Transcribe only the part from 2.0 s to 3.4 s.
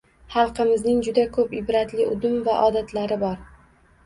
udum va odatlari bor